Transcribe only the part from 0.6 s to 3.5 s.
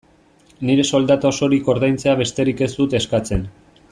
Nire soldata osorik ordaintzea besterik ez dut eskatzen.